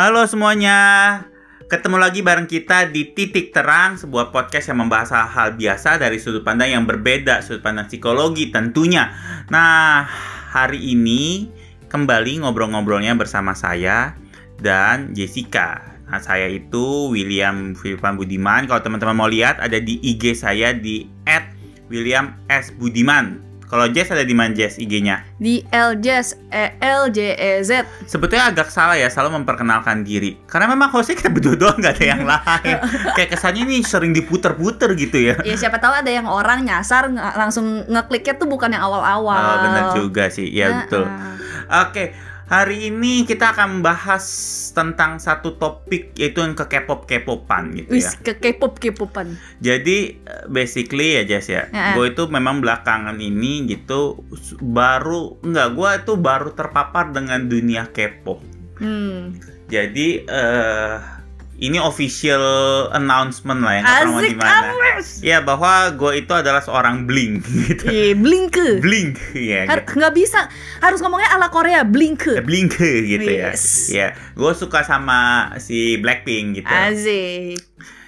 [0.00, 0.80] Halo semuanya,
[1.68, 6.40] ketemu lagi bareng kita di Titik Terang, sebuah podcast yang membahas hal-hal biasa dari sudut
[6.40, 9.12] pandang yang berbeda, sudut pandang psikologi tentunya.
[9.52, 10.08] Nah,
[10.56, 11.52] hari ini
[11.92, 14.16] kembali ngobrol-ngobrolnya bersama saya
[14.56, 15.84] dan Jessica.
[16.08, 18.64] Nah, saya itu William Firman Budiman.
[18.72, 21.12] Kalau teman-teman mau lihat, ada di IG saya di
[21.92, 23.49] @william s budiman.
[23.70, 25.22] Kalau Jess ada di mana Jess IG-nya?
[25.38, 27.86] Di LJS, E L J E Z.
[28.02, 30.34] Sebetulnya agak salah ya selalu memperkenalkan diri.
[30.44, 32.76] Karena memang hostnya kita berdua doang nggak ada yang lain.
[33.16, 35.38] Kayak kesannya ini sering diputer-puter gitu ya.
[35.40, 39.38] Ya siapa tahu ada yang orang nyasar ng- langsung ngekliknya tuh bukan yang awal-awal.
[39.38, 40.50] Oh, benar juga sih.
[40.50, 41.06] Ya Nah, betul.
[41.06, 41.86] ah.
[41.86, 42.10] Oke,
[42.50, 44.26] hari ini kita akan membahas
[44.74, 48.18] tentang satu topik yaitu yang ke K-pop K-popan gitu Wis ya.
[48.26, 49.38] ke K-pop K-popan.
[49.62, 50.18] Jadi
[50.50, 51.94] basically ya Jess ya, Ya.
[51.94, 54.18] gue itu memang belakangan ini gitu
[54.58, 58.42] baru enggak gue itu baru terpapar dengan dunia K-pop.
[58.82, 59.38] Hmm.
[59.70, 61.19] Jadi eh
[61.60, 62.40] ini official
[62.90, 64.72] announcement lah ya Asik gimana.
[64.72, 65.20] amas.
[65.20, 67.84] Ya bahwa gue itu adalah seorang bling gitu.
[67.84, 68.80] Iya, blinke.
[68.80, 69.68] Blink ya.
[69.68, 72.40] Har- nggak bisa harus ngomongnya ala Korea blinke.
[72.40, 73.52] Blink gitu ya.
[73.52, 73.88] Yes.
[73.88, 75.20] Ya, gue suka sama
[75.56, 76.72] si Blackpink gitu.
[76.72, 77.60] Asik.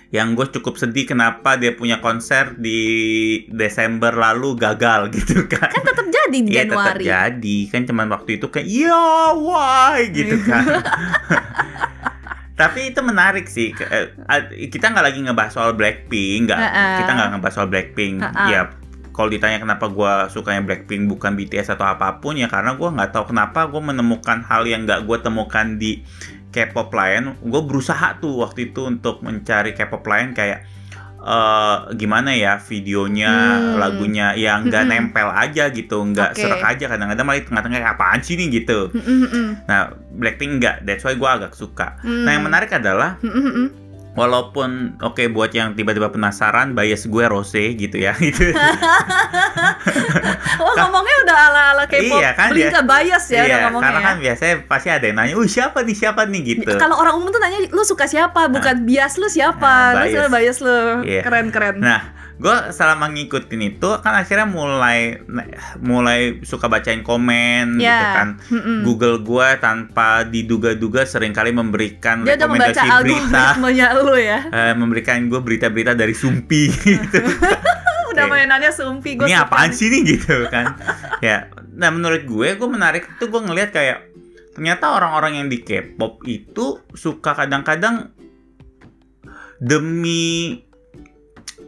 [0.08, 2.80] Yang gue cukup sedih kenapa dia punya konser di
[3.48, 5.68] Desember lalu gagal gitu kan.
[5.68, 7.04] Kan tetap jadi di Iya tetap Januari.
[7.04, 10.64] jadi kan cuman waktu itu kayak ya why gitu kan.
[12.62, 13.74] Tapi itu menarik sih.
[13.74, 14.06] Eh,
[14.70, 16.60] Kita nggak lagi ngebahas soal Blackpink, nggak.
[16.60, 16.86] Ha-ha.
[17.02, 18.16] Kita nggak ngebahas soal Blackpink.
[18.22, 18.44] Ha-ha.
[18.46, 18.60] Ya,
[19.12, 23.10] kalau ditanya kenapa gua sukanya Blackpink bukan BTS atau apa pun ya karena gua nggak
[23.12, 26.00] tahu kenapa gue menemukan hal yang nggak gue temukan di
[26.52, 27.36] K-pop lain.
[27.40, 30.68] Gue berusaha tuh waktu itu untuk mencari K-pop lain kayak
[31.22, 33.78] eh gimana ya videonya, Hmm.
[33.78, 35.14] lagunya yang nggak Mm-mm.
[35.14, 36.42] nempel aja gitu, nggak Oke.
[36.42, 36.90] serak aja.
[36.90, 38.90] Kadang-kadang malah tengah-tengah kayak apaan sih nih gitu.
[38.90, 39.48] Mm, mm, mm.
[39.70, 39.80] Nah,
[40.12, 41.98] Blackpink enggak, that's why gue agak suka.
[42.02, 42.26] Hmm.
[42.26, 43.18] Nah, yang menarik adalah.
[44.12, 48.12] Walaupun oke buat yang tiba-tiba penasaran, bias gue Rose gitu ya.
[48.22, 48.54] Gitu.
[50.62, 52.20] Oh ngomongnya udah ala-ala K-pop.
[52.22, 53.84] Iya, kan, Blinke bias ya udah iya, ngomongnya.
[53.88, 54.06] karena ya.
[54.06, 55.96] kan biasanya pasti ada yang nanya, "Uh, siapa nih?
[55.96, 56.72] Siapa nih?" gitu.
[56.78, 59.96] Kalau orang umum tuh nanya lu suka siapa, bukan bias lu siapa.
[59.96, 60.12] Nah, lu bias.
[60.14, 60.78] selalu bias lu.
[61.02, 61.20] Iya.
[61.26, 61.76] Keren-keren.
[61.82, 62.00] Nah,
[62.42, 65.22] gue selama ngikutin itu kan akhirnya mulai
[65.78, 67.94] mulai suka bacain komen Ya.
[67.94, 68.28] gitu kan.
[68.50, 68.78] Mm-mm.
[68.82, 74.40] Google gue tanpa diduga-duga sering kali memberikan Dia udah membaca rekomendasi berita, lu ya.
[74.58, 77.22] eh, memberikan gue berita-berita dari Sumpi gitu.
[78.12, 80.76] Udah mainannya sumpi gue ini apaan sih nih gitu kan
[81.24, 84.04] ya nah menurut gue gue menarik itu gue ngelihat kayak
[84.52, 88.12] ternyata orang-orang yang di K-pop itu suka kadang-kadang
[89.56, 90.60] demi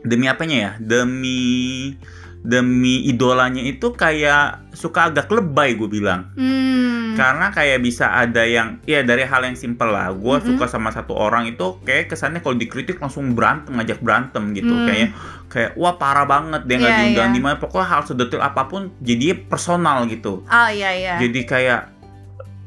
[0.04, 1.96] demi apanya ya demi
[2.40, 7.16] demi idolanya itu kayak suka agak lebay gue bilang Hmm.
[7.16, 10.44] karena kayak bisa ada yang ya dari hal yang simpel lah gue Mm-mm.
[10.52, 14.84] suka sama satu orang itu kayak kesannya kalau dikritik langsung berantem ngajak berantem gitu Hmm.
[14.84, 15.08] kayaknya
[15.48, 17.34] kayak wah parah banget dia nggak Iya, diundang iya.
[17.34, 21.14] di mana pokoknya hal sedetil apa pun jadi personal gitu Oh iya iya.
[21.16, 21.80] jadi kayak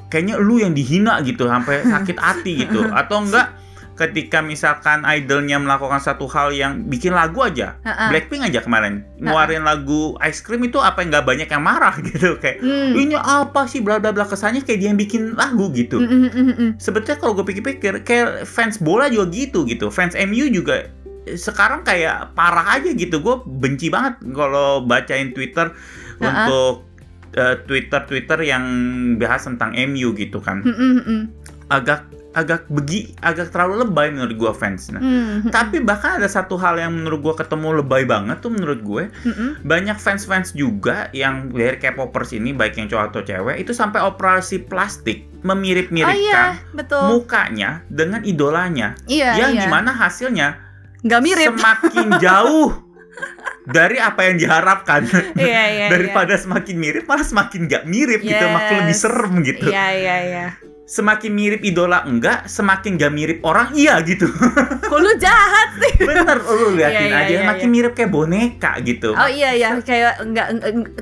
[0.07, 3.53] kayaknya lu yang dihina gitu sampai sakit hati gitu atau enggak
[3.97, 8.07] ketika misalkan idolnya melakukan satu hal yang bikin lagu aja Ha-ha.
[8.07, 12.37] Blackpink aja kemarin ngeluarin lagu Ice Cream itu apa yang nggak banyak yang marah gitu
[12.37, 12.93] kayak Hmm.
[12.93, 16.29] ini apa sih bla bla bla kesannya kayak dia yang bikin lagu gitu Mm, mm,
[16.29, 16.71] mm, mm.
[16.77, 20.85] sebetulnya kalau gue pikir-pikir kayak fans bola juga gitu gitu fans MU juga
[21.25, 25.73] eh, sekarang kayak parah aja gitu gue benci banget kalau bacain Twitter
[26.17, 26.45] Ha-ha.
[26.45, 26.85] untuk
[27.33, 28.63] eh, Twitter Twitter yang
[29.17, 31.21] bahas tentang MU gitu kan Mm, mm, mm.
[31.67, 32.05] agak
[32.37, 35.09] agak begi agak terlalu lebay menurut gue fans nah Mm,
[35.43, 39.03] mm, tapi bahkan ada satu hal yang menurut gue ketemu lebay banget tuh menurut gue
[39.09, 39.51] mm, mm.
[39.63, 44.61] banyak fans-fans juga yang dari K-popers ini baik yang cowok atau cewek itu sampai operasi
[44.61, 47.07] plastik Oh memirip-miripkan iya, betul.
[47.09, 49.61] mukanya dengan idolanya Iya, yang iya.
[49.63, 50.59] di mana hasilnya
[50.99, 51.47] Nggak mirip.
[51.53, 52.69] semakin jauh
[53.63, 58.75] dari apa yang diharapkan Iya, iya, daripada semakin mirip malah semakin nggak mirip gitu makin
[58.81, 59.01] lebih Yes.
[59.01, 60.47] serem gitu Iya, iya, iya.
[60.87, 64.23] Semakin mirip idola enggak semakin gak mirip orang iya gitu
[64.87, 65.99] Kok lu jahat sih?
[65.99, 67.73] bener lu liatin Iya, iya, aja iya, makin iya.
[67.75, 70.47] mirip kayak boneka gitu Oh iya iya, kayak nggak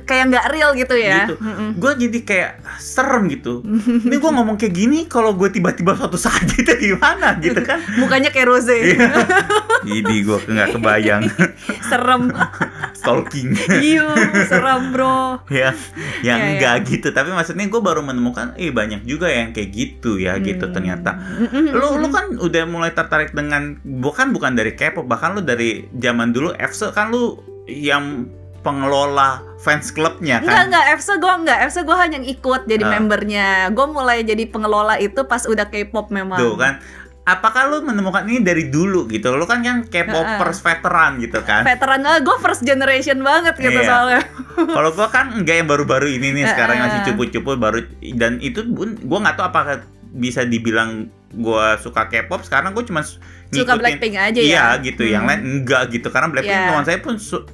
[0.02, 1.24] kayak nggak real gitu ya.
[1.24, 1.38] gitu.
[1.78, 3.62] Gue jadi kayak serem gitu
[4.10, 8.28] ini gue ngomong kayak gini kalau gue tiba-tiba suatu saat gitu gimana gitu kan Mukanya
[8.28, 8.74] kayak Rose.
[8.74, 9.22] Iya.
[9.86, 11.22] jadi gue nggak kebayang
[11.80, 12.34] Serem.
[13.06, 14.06] Stalking Iya,
[14.50, 15.38] serem bro.
[15.46, 15.70] ya
[16.20, 20.18] yang Iya, enggak gitu tapi maksudnya gue baru menemukan eh banyak juga yang kayak gitu
[20.18, 20.74] ya gitu Hmm.
[20.74, 21.70] ternyata Mm-mm.
[21.70, 26.30] lu lu kan udah mulai tertarik dengan bukan bukan dari K-pop bahkan lu dari zaman
[26.30, 28.26] dulu EXO kan lu yang
[28.60, 29.94] pengelola fans
[30.42, 30.66] Enggak, kan.
[30.66, 32.90] enggak, EFSA gue enggak, EFSA gue hanya ikut jadi Ah.
[32.92, 36.82] membernya Gue mulai jadi pengelola itu pas udah K-pop memang Tuh kan.
[37.26, 39.34] Apakah lu menemukan ini dari dulu gitu?
[39.34, 41.66] Lu kan kan K-popers veteran gitu kan.
[41.66, 43.82] Veteran gue first generation banget gitu Iya.
[43.84, 44.22] soalnya
[44.78, 47.82] Kalau gua kan enggak yang baru-baru ini nih, sekarang masih cupu-cupu baru
[48.14, 49.76] dan itu pun gua nggak tahu apakah
[50.08, 53.02] bisa dibilang gua suka K-pop sekarang gua cuma
[53.46, 55.30] Suka Blackpink aja ya Iya gitu, yang Hmm.
[55.34, 56.68] lain enggak gitu karena Blackpink Iya.
[56.70, 57.44] teman saya pun su-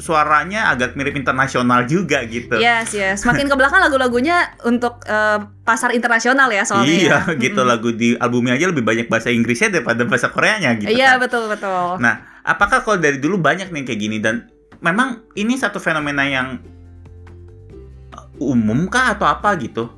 [0.00, 2.56] suaranya agak mirip internasional juga gitu.
[2.56, 3.22] Yes, yes.
[3.28, 6.88] Makin ke belakang lagu-lagunya untuk eh, pasar internasional ya soalnya.
[6.88, 7.36] Iya ya.
[7.36, 11.28] gitu lagu di albumnya aja lebih banyak bahasa Inggrisnya daripada bahasa Koreanya gitu Iya kan.
[11.28, 12.00] betul betul.
[12.00, 14.48] Nah, apakah kalau dari dulu banyak nih kayak gini dan
[14.80, 16.58] memang ini satu fenomena yang
[18.40, 19.92] umum kah atau apa gitu?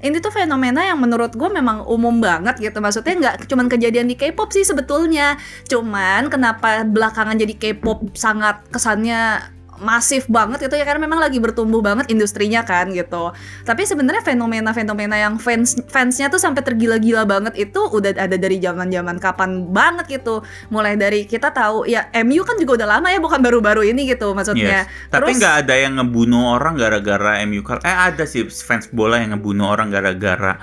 [0.00, 2.80] Ini tuh fenomena yang menurut gue memang umum banget gitu.
[2.80, 5.36] Maksudnya nggak cuman kejadian di K-pop sih sebetulnya.
[5.68, 11.80] Cuman kenapa belakangan jadi K-pop sangat kesannya masif banget itu ya karena memang lagi bertumbuh
[11.80, 13.32] banget industrinya kan gitu.
[13.64, 19.16] Tapi sebenarnya fenomena-fenomena yang fans fansnya tuh sampai tergila-gila banget itu udah ada dari zaman-zaman
[19.16, 20.44] kapan banget gitu.
[20.68, 24.36] Mulai dari kita tahu ya MU kan juga udah lama ya bukan baru-baru ini gitu
[24.36, 24.84] maksudnya.
[24.84, 25.08] Yes.
[25.08, 29.72] Tapi nggak ada yang ngebunuh orang gara-gara MU Eh ada sih fans bola yang ngebunuh
[29.72, 30.60] orang gara-gara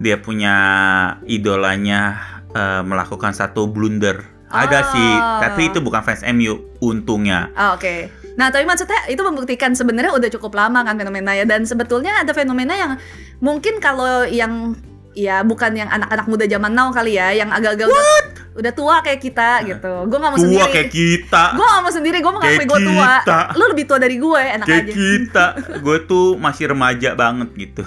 [0.00, 0.54] dia punya
[1.28, 2.16] idolanya
[2.56, 4.24] eh, melakukan satu blunder.
[4.48, 4.84] Ada Oh.
[4.96, 5.10] sih,
[5.44, 7.52] tapi itu bukan fans MU untungnya.
[7.52, 8.08] Ah, Oke.
[8.38, 12.70] Nah, tapi maksudnya itu membuktikan sebenarnya udah cukup lama kan fenomenanya dan sebetulnya ada fenomena
[12.72, 12.92] yang
[13.42, 14.78] mungkin kalau yang
[15.12, 18.06] ya bukan yang anak-anak muda zaman now kali ya, yang agak-agak udah,
[18.54, 20.06] udah tua kayak kita gitu.
[20.06, 20.70] Gue nggak mau Tua sendiri.
[20.70, 21.44] kayak kita.
[21.58, 23.12] Gue gak mau sendiri, gue mengakui gue tua.
[23.18, 23.38] kita.
[23.58, 24.92] Lu lebih tua dari gue, enak Kayak aja.
[24.94, 25.46] kita.
[25.84, 27.82] Gue tuh masih remaja banget gitu.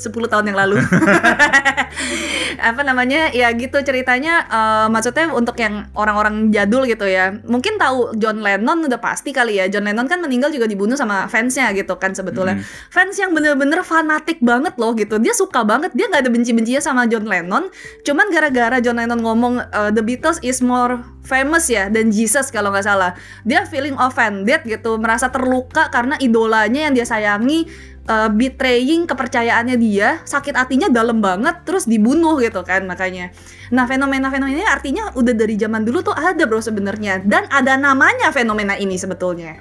[0.00, 0.80] 10 tahun yang lalu.
[2.70, 3.28] apa namanya?
[3.36, 7.36] Ya gitu ceritanya eh, maksudnya untuk yang orang-orang jadul gitu ya.
[7.44, 9.68] Mungkin tahu John Lennon udah pasti kali ya.
[9.68, 12.58] John Lennon kan meninggal juga dibunuh sama fansnya gitu kan sebetulnya.
[12.58, 12.64] Mm.
[12.88, 15.20] Fans yang bener-bener fanatik banget loh gitu.
[15.20, 15.92] Dia suka banget.
[15.92, 17.68] Dia nggak ada benci-bencinya sama John Lennon.
[18.02, 22.72] Cuman gara-gara John Lennon ngomong eh, The Beatles is more famous ya dan Jesus kalau
[22.72, 23.12] nggak salah.
[23.44, 27.68] Dia feeling offended gitu, merasa terluka karena idolanya yang dia sayangi
[28.06, 33.34] uh, betraying kepercayaannya dia, sakit hatinya dalam banget, terus dibunuh gitu kan makanya.
[33.74, 38.32] Nah fenomena-fenomena ini artinya udah dari zaman dulu tuh ada bro sebenarnya dan ada namanya
[38.32, 39.58] fenomena ini sebetulnya.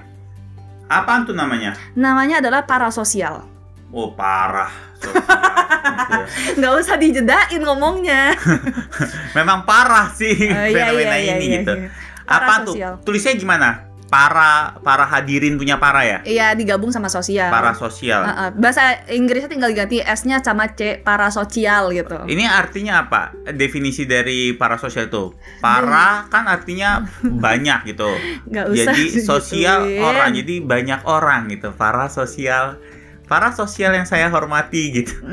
[0.90, 1.78] Apaan tuh namanya?
[1.94, 3.46] Namanya adalah parasosial.
[3.90, 4.70] Oh parah.
[6.58, 8.38] Nggak usah dijedain ngomongnya.
[9.38, 11.74] Memang parah sih iya, fenomena iya, ini iya, gitu.
[11.74, 11.90] iya.
[12.30, 12.74] Apa tuh?
[13.02, 13.89] Tulisnya gimana?
[14.10, 16.20] Para para hadirin punya para ya?
[16.26, 17.54] Iya digabung sama sosial.
[17.54, 18.26] Para sosial.
[18.26, 22.26] Uh, uh, bahasa Inggrisnya tinggal diganti S-nya sama C parasosial gitu.
[22.26, 23.32] Ini artinya apa?
[23.54, 25.32] Definisi dari para sosial itu.
[25.62, 28.10] Para kan artinya banyak gitu.
[28.52, 30.04] Nggak usah Jadi sosial digituin.
[30.04, 31.70] orang, jadi banyak orang gitu.
[31.78, 32.82] Para sosial
[33.30, 35.14] para sosial yang saya hormati gitu.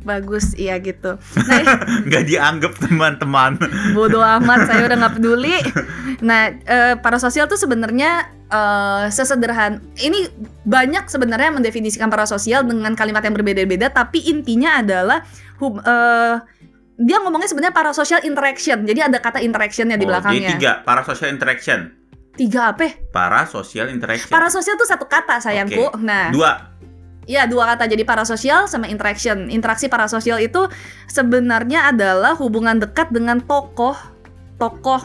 [0.00, 1.20] Bagus, iya gitu.
[1.36, 1.60] Nah,
[2.08, 3.60] Nggak dianggap teman-teman.
[3.92, 5.56] bodoh amat saya udah nggak peduli
[6.26, 10.28] nah eh, para sosial tuh sebenarnya eh, sesederhan ini
[10.62, 15.20] banyak sebenarnya mendefinisikan para sosial dengan kalimat yang berbeda-beda tapi intinya adalah
[15.58, 16.36] hub- eh,
[16.96, 20.72] dia ngomongnya sebenarnya para social interaction jadi ada kata interactionnya di Oh, jadi belakangnya tiga,
[20.80, 21.80] para social interaction.
[22.32, 24.28] tiga apa Para social interaction.
[24.28, 26.69] para sosial tuh satu kata sayangku nah Dua.
[27.28, 29.52] Iya dua kata jadi parasosial sama interaction.
[29.52, 30.66] Interaksi parasosial itu
[31.06, 33.94] sebenarnya adalah hubungan dekat dengan tokoh,
[34.56, 35.04] tokoh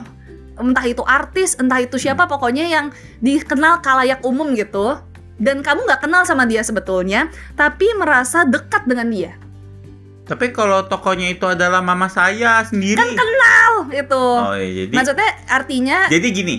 [0.55, 2.85] entah itu artis, entah itu siapa pokoknya yang
[3.19, 4.99] dikenal kalayak umum gitu.
[5.35, 7.27] Dan kamu nggak kenal sama dia sebetulnya,
[7.59, 9.35] tapi merasa dekat dengan dia.
[10.25, 12.97] Tapi kalau tokonya itu adalah mama saya sendiri.
[12.97, 14.25] Kan kenal itu.
[14.41, 16.55] Oh iya, jadi Maksudnya artinya jadi gini,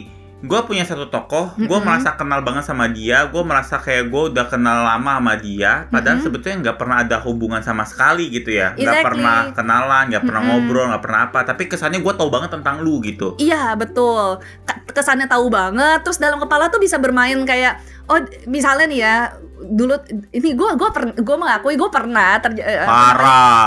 [0.47, 1.83] gue punya satu tokoh, gue Mm-mm.
[1.83, 6.23] merasa kenal banget sama dia, gue merasa kayak gue udah kenal lama sama dia, padahal
[6.23, 6.27] Mm-mm.
[6.31, 9.07] sebetulnya nggak pernah ada hubungan sama sekali gitu ya, nggak Exactly.
[9.11, 10.57] pernah kenalan, nggak pernah Mm-mm.
[10.63, 13.35] ngobrol, nggak pernah apa, tapi kesannya gue tahu banget tentang lu gitu.
[13.37, 14.39] Iya betul.
[14.87, 16.01] Kesannya tahu banget.
[16.07, 19.17] Terus dalam kepala tuh bisa bermain kayak oh misalnya nih ya
[19.57, 19.99] dulu
[20.31, 22.93] ini gue gue per, gue mengakui gue pernah terja- eh, namanya?
[22.93, 23.67] Parah,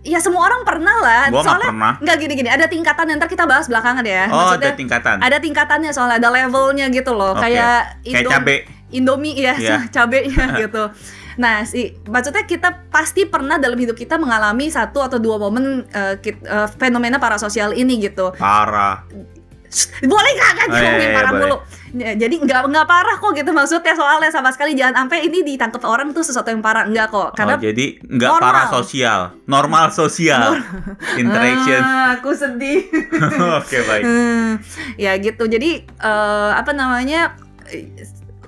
[0.00, 1.22] Ya semua orang pernah lah.
[1.28, 1.92] nggak soalnya pernah.
[1.98, 2.48] nggak gini-gini.
[2.48, 4.24] Ada tingkatan yang ntar kita bahas belakangan ya.
[4.26, 5.16] Oh, Maksudnya ada tingkatan.
[5.20, 7.36] ada tingkatannya soalnya ada levelnya gitu loh.
[7.36, 7.44] Oke.
[7.46, 8.56] Kayak Kayak Indo- cabe.
[8.90, 9.78] Indomie ya, Iya.
[9.94, 10.88] cabenya gitu.
[11.36, 16.16] Nah, si maksudnya kita pasti pernah dalam hidup kita mengalami satu atau dua momen eh,
[16.18, 18.32] kit- eh, fenomena parasosial ini gitu.
[18.34, 19.04] Parah.
[20.02, 21.42] Boleh nggak kan Oh, iya, ngomongin iya, parah boleh.
[21.46, 21.56] mulu?
[21.90, 25.82] Ya, jadi nggak nggak parah kok gitu maksudnya soalnya sama sekali jangan sampai ini ditangkap
[25.82, 28.46] orang tuh sesuatu yang parah enggak kok karena oh, jadi nggak normal.
[28.46, 30.54] parasosial, normal sosial,
[31.22, 31.82] interaction.
[31.82, 32.86] Ah, aku sedih.
[33.58, 34.04] Oke baik.
[34.06, 34.50] Hmm,
[34.94, 35.50] ya gitu.
[35.50, 37.34] Jadi eh, apa namanya?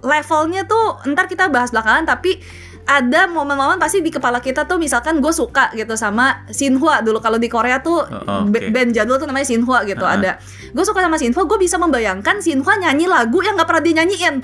[0.03, 2.43] levelnya tuh ntar kita bahas belakangan tapi
[2.83, 7.39] ada momen-momen pasti di kepala kita tuh misalkan gue suka gitu sama Shinhwa dulu kalau
[7.39, 8.69] di Korea tuh Oh, oke.
[8.71, 10.17] band jadul tuh namanya Shinhwa gitu Uh-uh.
[10.19, 13.95] ada gue suka sama Shinhwa gue bisa membayangkan Shinhwa nyanyi lagu yang nggak pernah dia
[14.03, 14.35] nyanyiin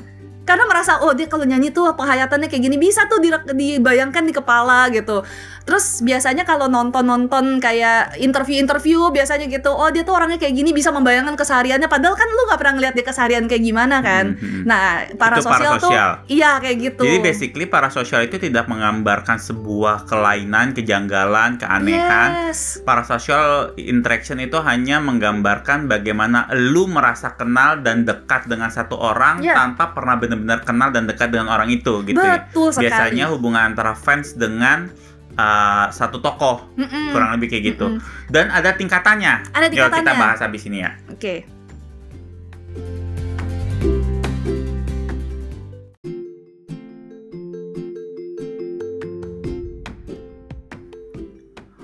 [0.49, 2.77] karena merasa oh dia kalau nyanyi tuh penghayatannya kayak gini?
[2.81, 5.21] Bisa tuh di- dibayangkan di kepala gitu.
[5.69, 10.89] Terus biasanya kalau nonton-nonton kayak interview-interview biasanya gitu oh dia tuh orangnya kayak gini bisa
[10.89, 11.93] membayangkan kesehariannya.
[11.93, 14.41] Padahal kan lu nggak pernah ngeliat dia keseharian kayak gimana kan.
[14.41, 14.65] Mhm.
[14.65, 15.93] nah para Itu sosial tuh
[16.27, 17.05] iya kayak gitu.
[17.05, 22.49] Jadi basically parasosial itu tidak menggambarkan sebuah kelainan, kejanggalan, keanehan.
[22.49, 22.81] yes.
[22.81, 29.53] Parasocial interaction itu hanya menggambarkan bagaimana lu merasa kenal dan dekat dengan satu orang Ya.
[29.53, 32.23] tanpa pernah benar-benar kenal dan dekat dengan orang itu gitu.
[32.23, 32.47] ya.
[32.47, 34.89] betul sekali Biasanya hubungan antara fans dengan
[35.35, 37.11] uh, satu tokoh Mm-mm.
[37.11, 37.99] kurang lebih kayak gitu.
[37.99, 38.31] Mm-mm.
[38.31, 39.51] Dan ada tingkatannya.
[39.51, 40.21] Ada Yuk kita tingkatannya.
[40.23, 40.95] bahas habis ini ya.
[41.11, 41.58] Oke.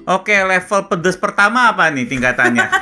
[0.04, 2.66] Oke, level pedes pertama apa nih tingkatannya?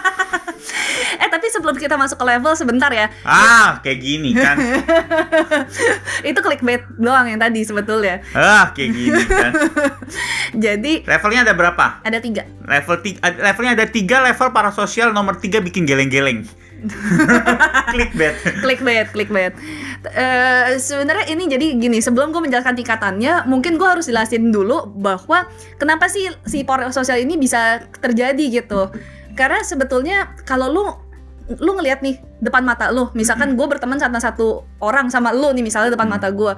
[1.13, 3.11] Eh tapi sebelum kita masuk ke level sebentar ya.
[3.23, 4.57] ah, kayak gini kan.
[6.29, 8.23] Itu clickbait doang yang tadi sebetulnya.
[8.33, 9.53] Ah, kayak gini kan.
[10.65, 12.01] Jadi Levelnya ada berapa?
[12.03, 12.49] ada tiga.
[12.65, 16.47] Level tiga, levelnya ada tiga level parasosial nomor tiga bikin geleng-geleng.
[17.93, 18.35] Clickbait.
[18.65, 19.53] clickbait, clickbait.
[20.13, 25.47] Eh sebenarnya ini jadi gini, sebelum gue menjelaskan tingkatannya, mungkin gue harus jelasin dulu bahwa
[25.77, 28.91] kenapa sih si sosial ini bisa terjadi gitu.
[29.39, 30.85] Karena sebetulnya kalau lu
[31.59, 35.65] lu ngelihat nih depan mata lu, misalkan gue berteman sama satu orang sama lu nih
[35.67, 36.55] misalnya depan mata gue,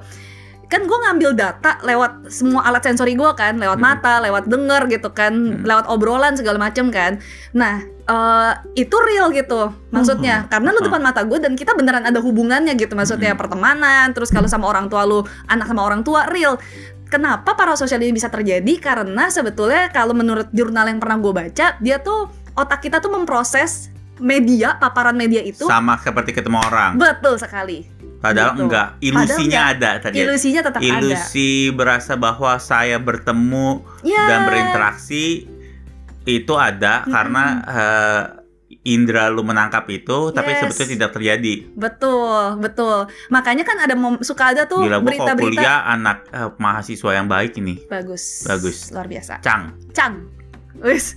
[0.65, 3.85] kan gue ngambil data lewat semua alat sensori gue kan, lewat Hmm.
[3.85, 5.61] mata, lewat denger gitu kan, Hmm.
[5.61, 7.21] lewat obrolan segala macem kan.
[7.53, 10.49] Nah eh, itu real gitu maksudnya, Hmm.
[10.53, 13.41] karena lu depan mata gue dan kita beneran ada hubungannya gitu, maksudnya Hmm.
[13.41, 16.61] pertemanan, terus kalau sama orang tua lu, anak sama orang tua real.
[17.05, 18.77] Kenapa parasosial ini bisa terjadi?
[18.77, 23.89] Karena sebetulnya kalau menurut jurnal yang pernah gue baca, dia tuh otak kita tuh memproses
[24.21, 27.01] media, paparan media itu Sama seperti ketemu orang.
[27.01, 27.89] betul sekali.
[28.17, 28.63] Padahal Gitu.
[28.63, 30.15] enggak, ilusinya ada tadi.
[30.17, 30.23] ya.
[30.25, 30.89] Ilusinya tetap ada.
[30.89, 33.67] Ilusi berasa bahwa saya bertemu
[34.01, 34.25] Ya.
[34.25, 35.45] dan berinteraksi
[36.23, 37.13] itu ada Mm-mm.
[37.13, 38.21] karena eh,
[38.83, 40.61] indera lu menangkap itu, tapi Yes.
[40.61, 41.53] sebetulnya tidak terjadi.
[41.75, 42.97] Betul, betul.
[43.29, 48.41] Makanya kan ada suka ada tuh berita-berita kuliah anak eh, mahasiswa yang baik ini, bagus.
[48.43, 48.89] Bagus.
[48.89, 49.41] Luar biasa.
[49.41, 50.25] Cang, Cang.
[50.75, 51.15] Wis,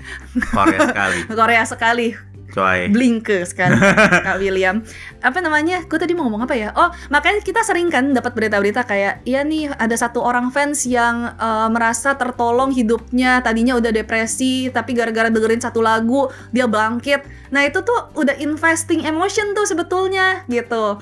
[0.49, 2.09] Korea sekali, Korea sekali.
[2.53, 2.89] Coy.
[2.89, 3.77] Blinke sekali
[4.27, 4.83] Kak William.
[5.21, 5.85] Apa namanya?
[5.85, 6.73] Gue tadi mau ngomong apa ya?
[6.75, 11.33] Oh, makanya kita sering kan dapat berita-berita kayak iya nih ada satu orang fans yang
[11.37, 17.53] eh, merasa tertolong hidupnya, tadinya udah depresi tapi gara-gara dengerin satu lagu dia bangkit.
[17.53, 21.01] Nah, itu tuh udah investing emotion tuh sebetulnya gitu.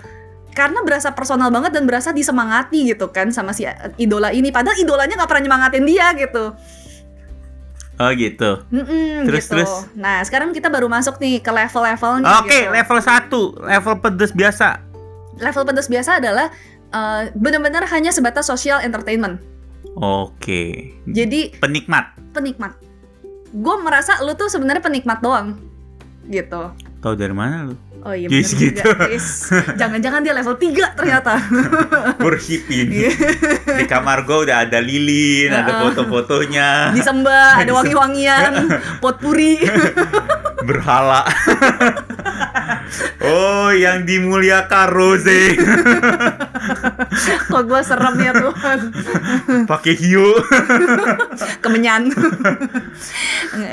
[0.56, 3.68] Karena berasa personal banget dan berasa disemangati gitu kan sama si
[4.00, 4.48] idola ini.
[4.48, 6.56] Padahal idolanya nggak pernah nyemangatin dia gitu.
[7.96, 8.60] Oh gitu.
[8.68, 9.52] Mm-mm, Terus, gitu.
[9.56, 9.72] terus?
[9.96, 12.28] Nah, sekarang kita baru masuk nih ke level-levelnya.
[12.44, 12.72] Oke, gitu.
[12.72, 14.68] level 1, level pedes biasa.
[15.36, 16.48] level pedas biasa adalah
[16.92, 19.36] uh, benar-benar hanya sebatas social entertainment.
[19.96, 20.92] Oke.
[21.08, 22.12] Jadi Penikmat.
[22.32, 22.76] penikmat.
[23.52, 25.56] Gue merasa lu tuh sebenarnya penikmat doang,
[26.28, 26.72] gitu.
[27.00, 27.76] Tahu dari mana lu?
[28.04, 28.82] Oh iya Yes, gitu.
[29.78, 31.40] Jangan-jangan dia level 3 ternyata.
[32.70, 33.08] Ini.
[33.64, 38.52] Di kamar gua udah ada lilin, ada foto-fotonya, Disembah, ada wangi-wangian,
[39.02, 39.58] potpuri.
[40.66, 41.22] berhala.
[43.30, 45.54] oh, yang dimuliakan Rose.
[47.52, 48.78] Kok gue serem ya Tuhan.
[49.72, 50.36] Pakai hiu.
[51.64, 52.12] Kemenyan.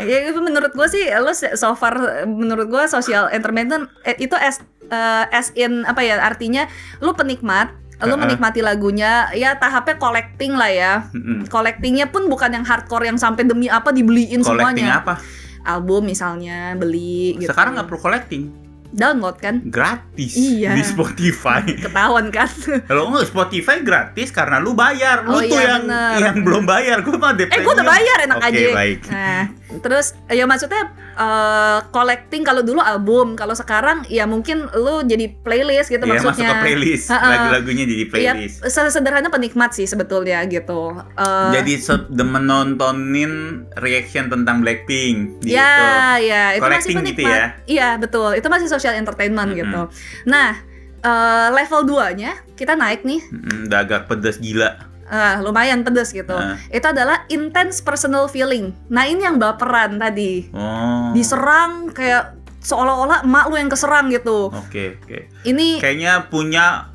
[0.08, 4.64] ya itu menurut gue sih lo so far menurut gue social entertainment eh, itu as
[4.88, 6.68] eh, as in apa ya artinya
[7.04, 7.72] lu penikmat
[8.04, 11.08] lu menikmati lagunya ya tahapnya collecting lah ya
[11.48, 15.24] collectingnya pun bukan yang hardcore yang sampai demi apa dibeliin Collecting semuanya apa?
[15.64, 18.52] album misalnya beli gitu Sekarang nggak perlu collecting,
[18.94, 20.78] download kan gratis Iya.
[20.78, 21.66] di Spotify.
[21.86, 22.48] ketahuan kan
[22.86, 26.16] Kalau nggak Spotify gratis karena lu bayar, lu Oh, tuh iya, yang bener.
[26.22, 29.00] yang belum bayar, gue mah eh gue udah bayar enak Oke, aja baik.
[29.10, 29.44] nah
[29.80, 35.88] terus ya maksudnya eh, collecting kalau dulu album kalau sekarang ya mungkin lu jadi playlist
[35.88, 37.28] gitu masuk maksudnya ke playlist, Ha-ha.
[37.28, 38.58] lagu-lagunya jadi Iya, playlist.
[38.68, 40.94] sederhana penikmat sih sebetulnya gitu.
[41.16, 43.34] Eh, Jadi se- demen nontonin
[43.76, 45.54] reaction tentang Blackpink gitu.
[45.54, 47.14] ya, ya, itu masih Collecting penikmat.
[47.16, 47.46] gitu ya?
[47.66, 48.30] Iya, betul.
[48.34, 49.60] Itu masih social entertainment Mm-mm.
[49.60, 49.82] gitu.
[50.26, 50.60] Nah,
[51.00, 53.22] eh, level 2-nya kita naik nih.
[53.26, 54.93] Mm, udah agak pedes gila.
[55.08, 56.36] Eh, lumayan pedes gitu.
[56.36, 56.56] Ah.
[56.72, 58.72] Itu adalah intense personal feeling.
[58.88, 60.48] Nah, ini yang baperan tadi.
[60.54, 61.12] Oh.
[61.12, 64.50] Diserang kayak seolah-olah emak lu yang keserang gitu.
[64.50, 65.28] Oke, oke.
[65.44, 66.94] Ini Kayaknya punya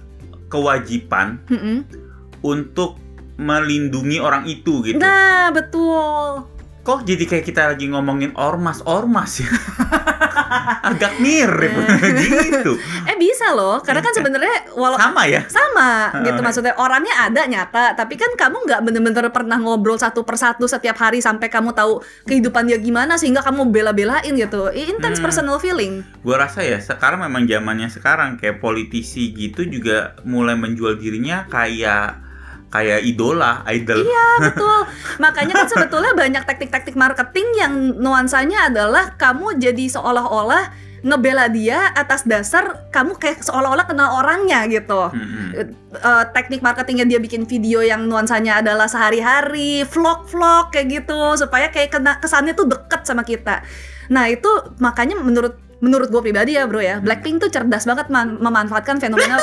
[0.48, 1.84] kewajiban Mm-mm.
[2.40, 2.96] untuk
[3.38, 4.98] melindungi orang itu gitu.
[4.98, 6.57] Nah, betul.
[6.88, 9.50] Kok jadi kayak kita lagi ngomongin ormas-ormas ya?
[10.88, 11.68] Agak mirip
[12.25, 12.80] gitu.
[13.04, 14.25] Eh bisa loh, karena kan Bisa.
[14.25, 15.45] sebenarnya walau Sama ya?
[15.45, 15.90] sama
[16.25, 20.97] gitu maksudnya orangnya ada nyata tapi kan kamu nggak bener-bener pernah ngobrol satu persatu setiap
[20.97, 25.26] hari sampai kamu tahu kehidupan dia gimana sehingga kamu bela-belain gitu intense Hmm.
[25.26, 30.97] personal feeling Gua rasa ya sekarang memang zamannya sekarang kayak politisi gitu juga mulai menjual
[30.97, 32.27] dirinya kayak
[32.68, 34.04] kayak idola, idol.
[34.04, 34.80] Ah, betul
[35.18, 42.26] makanya kan sebetulnya banyak teknik-teknik marketing yang nuansanya adalah kamu jadi seolah-olah ngebela dia atas
[42.26, 45.54] dasar kamu kayak seolah-olah kenal orangnya gitu Mm-mm.
[45.94, 51.94] eh, teknik marketingnya dia bikin video yang nuansanya adalah sehari-hari, vlog-vlog kayak gitu supaya kayak
[51.94, 53.62] kena kesannya tuh deket sama kita.
[54.10, 54.48] Nah itu
[54.82, 59.38] makanya menurut menurut gue pribadi ya bro ya, Blackpink tuh cerdas banget man- memanfaatkan fenomena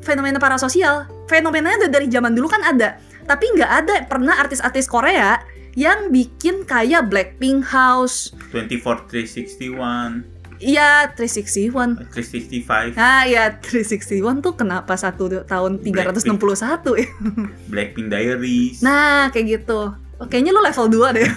[0.00, 1.04] fenomena parasosial.
[1.24, 5.40] Fenomenanya dari zaman dulu kan ada, tapi nggak ada pernah artis-artis Korea
[5.74, 10.22] yang bikin kayak Blackpink House, 24 361,
[10.62, 12.14] ya 361.
[12.14, 17.08] 365, Nah ya 361 tuh kenapa satu tahun 361 ya?
[17.72, 18.80] Blackpink Diaries.
[18.80, 19.92] Nah, kayak gitu.
[20.14, 21.26] Oh, kayaknya lu level 2 deh.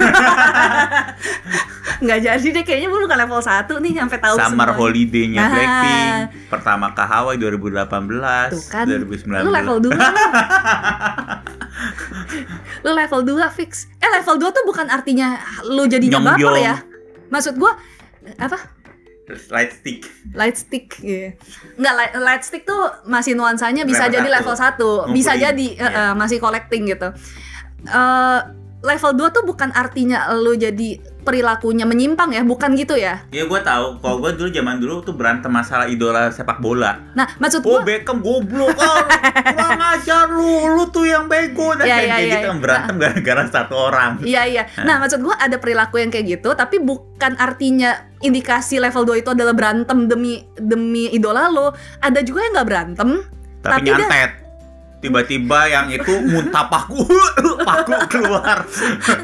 [1.98, 4.70] Nggak jadi deh, kayaknya lu bukan level 1 nih sampai tahu Summer.
[4.72, 5.50] Holiday-nya Nah.
[5.50, 9.42] Blackpink pertama ke Hawaii 2018, Tuh kan, 2019.
[9.42, 9.98] Lu level 2.
[12.84, 13.90] lu level 2 fix.
[13.98, 16.58] Eh, level 2 tuh bukan artinya lu jadinya baper Nyongbyong.
[16.64, 16.76] ya.
[17.28, 17.76] Maksud gua
[18.38, 18.58] apa?
[19.50, 20.08] Light stick.
[20.32, 21.36] Light stick gitu.
[21.76, 24.38] Enggak, light, light stick tuh masih nuansanya bisa Level jadi satu.
[24.40, 24.64] level 1.
[25.12, 25.44] Bisa Ngumpulin.
[25.44, 26.00] jadi eh, Iya.
[26.02, 27.10] eh, masih collecting gitu.
[27.84, 28.40] Eh
[28.80, 33.28] level 2 tuh bukan artinya lu jadi perilakunya menyimpang ya, bukan gitu ya.
[33.30, 37.12] Ya gue tahu, kalau gue dulu zaman dulu tuh berantem masalah idola sepak bola.
[37.12, 39.00] Nah, maksud Oh gua Beckham goblok, oh,
[39.44, 42.56] kurang ajar lu, lu tuh yang bego dan Iya, kayak iya, iya, gitu iya.
[42.58, 44.12] berantem gara-gara satu orang.
[44.24, 44.64] Iya iya.
[44.80, 49.30] Nah, maksud gua ada perilaku yang kayak gitu, tapi bukan artinya indikasi level 2 itu
[49.30, 51.76] adalah berantem demi demi idola lo.
[52.00, 53.10] Ada juga yang nggak berantem,
[53.60, 54.32] Tapi, Tapi dia- nyantet.
[54.98, 57.06] Tiba-tiba yang itu muntah paku,
[57.70, 58.66] paku keluar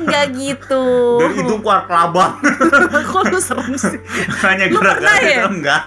[0.05, 0.85] nggak gitu.
[1.17, 2.37] dari hidung keluar kelabang.
[3.09, 3.97] Kok lu serem sih?
[4.45, 5.41] Hanya gara-gara pernah ya?
[5.41, 5.83] itu enggak.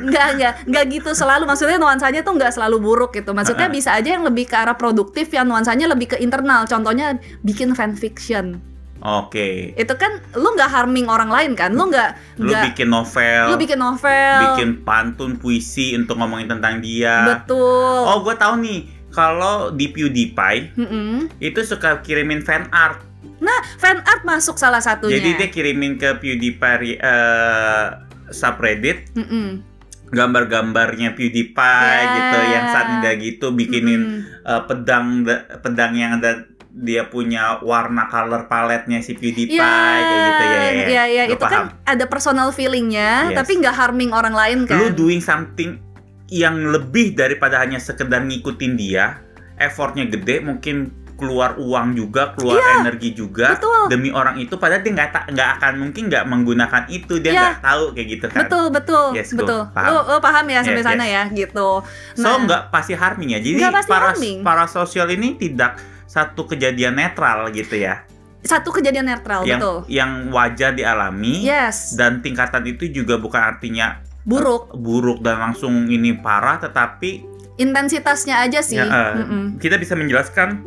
[0.00, 1.44] Nggak nggak nggak gitu selalu.
[1.44, 3.36] Maksudnya nuansanya tuh nggak selalu buruk gitu.
[3.36, 6.64] Maksudnya bisa aja yang lebih ke arah produktif, yang nuansanya lebih ke internal.
[6.64, 8.64] Contohnya bikin fanfiction.
[8.98, 9.72] Oke.
[9.72, 11.70] Itu kan lu nggak harming orang lain kan?
[11.70, 14.36] Lu nggak Lu nggak bikin novel, lu bikin novel.
[14.44, 17.24] bikin pantun puisi untuk ngomongin tentang dia.
[17.28, 18.02] betul.
[18.04, 18.80] Oh, gue tahu nih.
[19.08, 21.32] Kalau di PewDiePie Mm-mm.
[21.38, 23.00] itu suka kirimin fan art.
[23.38, 25.16] Nah, fan art masuk salah satunya.
[25.16, 27.84] Jadi dia kirimin ke PewDiePie eh,
[28.28, 29.64] subreddit Mm-mm.
[30.08, 31.56] gambar-gambarnya PewDiePie
[31.88, 32.04] Ya.
[32.10, 34.44] gitu yang saat dia gitu bikinin Mm-mm.
[34.44, 35.24] eh, pedang
[35.60, 36.44] pedang yang ada
[36.78, 40.54] dia punya warna color paletnya si PewDiePie Ya, kayak gitu ya.
[40.54, 40.86] ya.
[40.86, 43.36] ya, ya, Gua itu kan ada personal feelingnya, Yes.
[43.36, 44.78] tapi nggak harming orang lain kan.
[44.78, 45.82] Lu doing something
[46.30, 49.18] yang lebih daripada hanya sekedar ngikutin dia,
[49.56, 53.90] effortnya gede, mungkin keluar uang juga, keluar Iya, energi juga betul.
[53.90, 54.54] demi orang itu.
[54.54, 57.42] Padahal dia nggak nggak akan mungkin nggak menggunakan itu, dia Iya.
[57.42, 58.40] nggak tahu kayak gitu kan.
[58.46, 59.66] Betul, betul, Yes, betul.
[59.74, 59.90] paham.
[59.90, 61.10] Lu, lu paham ya sampai Yes, sana yes.
[61.10, 61.68] ya, gitu.
[62.14, 63.42] So nggak pasti harming ya.
[63.42, 64.46] Jadi pasti para harming.
[64.46, 68.02] para sosial ini tidak satu kejadian netral gitu ya,
[68.40, 69.76] satu kejadian netral, yang betul.
[69.92, 74.72] yang wajar dialami Yes, dan tingkatan itu juga bukan artinya buruk.
[74.72, 78.78] buruk dan langsung ini parah, tetapi Intensitasnya aja sih.
[78.78, 79.58] Ya, eh, Mm-mm.
[79.58, 80.62] kita bisa menjelaskan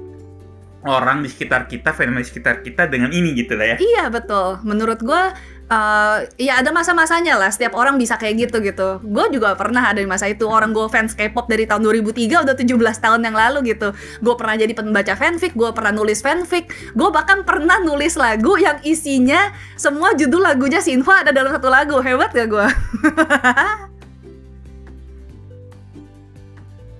[0.83, 3.77] orang di sekitar kita, fenomena di sekitar kita dengan ini gitu lah ya.
[3.79, 4.59] Iya betul.
[4.67, 5.31] Menurut gua
[5.71, 7.47] eh ya ada masa-masanya lah.
[7.47, 8.99] Setiap orang bisa kayak gitu gitu.
[9.07, 10.43] Gue juga pernah ada di masa itu.
[10.43, 13.95] Orang gue fans K-pop dari tahun 2003 udah 17 tahun yang lalu gitu.
[14.19, 15.55] Gue pernah jadi pembaca fanfic.
[15.55, 16.67] Gue pernah nulis fanfic.
[16.91, 21.95] Gue bahkan pernah nulis lagu yang isinya semua judul lagunya Sinhwa ada dalam satu lagu.
[22.03, 22.67] Hebat gak gue?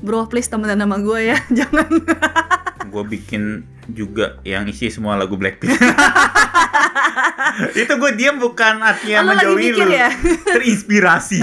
[0.01, 1.37] Bro, please temenan sama gue ya.
[1.61, 1.89] Jangan.
[2.89, 5.77] Gue bikin juga yang isi semua lagu Blackpink.
[7.81, 9.93] itu gue diam bukan artinya lagi menjauhi mikir lu.
[9.93, 10.09] ya?
[10.57, 11.39] Terinspirasi.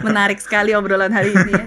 [0.00, 1.66] Menarik sekali obrolan hari ini ya.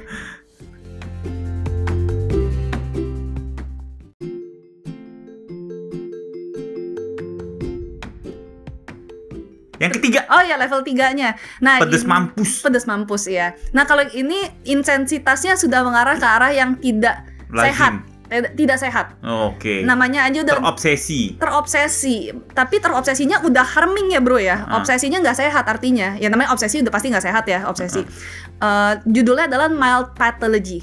[10.01, 11.37] Ketiga, Oh ya level tiganya.
[11.59, 12.51] Nah pedes ini- mampus.
[12.59, 13.53] pedes mampus ya.
[13.69, 14.35] Nah kalau ini
[14.65, 17.69] intensitasnya sudah mengarah ke arah yang tidak Lazim.
[17.69, 17.93] sehat.
[18.31, 19.83] Tidak- sehat Oke.
[19.83, 21.35] namanya aja udah Terobsesi.
[21.35, 24.79] terobsesi tapi terobsesinya udah harming ya bro ya Ah.
[24.79, 28.07] obsesinya nggak sehat artinya ya namanya obsesi udah pasti nggak sehat ya obsesi
[28.55, 30.79] Eh, judulnya adalah mild pathology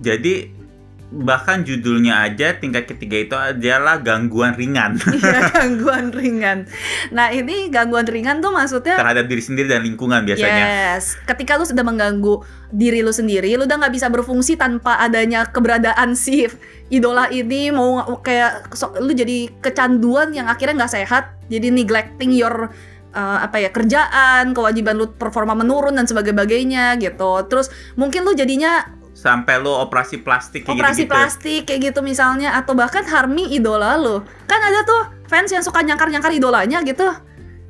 [0.00, 0.48] Jadi
[1.10, 6.70] bahkan judulnya aja tingkat ketiga itu adalah gangguan ringan Iya, gangguan ringan
[7.10, 10.94] nah ini gangguan ringan tuh maksudnya terhadap diri sendiri dan lingkungan biasanya.
[10.94, 15.48] Yes, ketika lu sudah mengganggu diri lu sendiri, lu udah nggak bisa berfungsi tanpa adanya
[15.50, 16.46] keberadaan si
[16.92, 22.70] idola ini mau kayak so- lu jadi kecanduan yang akhirnya nggak sehat, jadi neglecting your
[23.14, 27.42] uh, apa ya kerjaan, kewajiban lu performa menurun dan sebagainya gitu.
[27.50, 31.12] Terus mungkin lu jadinya Sampai lo operasi plastik kayak operasi gitu-gitu.
[31.12, 34.24] plastik kayak gitu misalnya atau bahkan harming idola lo.
[34.48, 37.04] Kan ada tuh fans yang suka nyangkar-nyangkar idolanya gitu.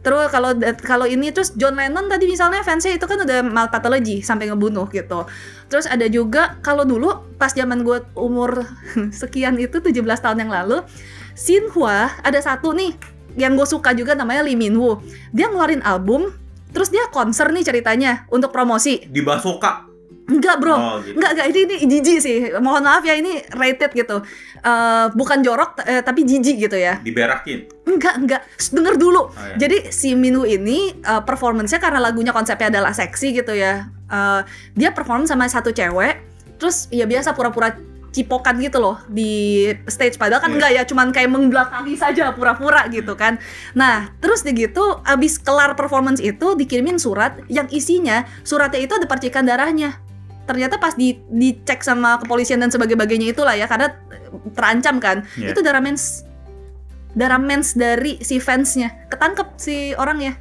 [0.00, 4.48] Terus kalau kalau ini terus John Lennon tadi misalnya fansnya itu kan udah malpathology sampai
[4.48, 5.28] ngebunuh gitu.
[5.66, 8.64] Terus ada juga kalau dulu pas zaman gue umur
[9.20, 10.86] sekian itu 17 tahun yang lalu
[11.36, 12.96] Sinhwa ada satu nih
[13.36, 16.32] yang gue suka juga namanya Lee Min Woo dia ngeluarin album
[16.72, 19.04] terus dia konser nih ceritanya untuk promosi.
[19.04, 19.89] Di Basoka.
[20.30, 21.18] Enggak bro Oh, gitu.
[21.18, 22.38] Enggak, enggak, ini, ini jijik sih.
[22.56, 24.22] Mohon maaf ya, ini rated gitu.
[24.60, 27.02] Eh, bukan jorok, eh, tapi jijik gitu ya.
[27.02, 27.66] Diberakin.
[27.84, 28.42] Enggak, enggak.
[28.70, 29.28] Denger dulu.
[29.28, 29.58] Oh, iya.
[29.58, 33.90] Jadi si Minu ini eh, performance-nya karena lagunya konsepnya adalah seksi gitu ya.
[34.06, 34.40] Eh,
[34.72, 36.22] dia perform sama satu cewek,
[36.56, 37.74] terus ya biasa pura-pura
[38.10, 40.56] cipokan gitu loh di stage padahal kan Iya.
[40.58, 43.38] enggak ya cuman kayak membelakangi saja pura-pura gitu kan
[43.70, 49.06] nah terus di gitu abis kelar performance itu dikirimin surat yang isinya suratnya itu ada
[49.06, 49.94] percikan darahnya
[50.50, 53.94] ternyata pas di dicek sama kepolisian dan sebagainya itulah ya karena
[54.50, 55.54] terancam kan Iya.
[55.54, 56.26] itu darah mens
[57.14, 60.34] darah mens dari si fansnya ketangkep si orangnya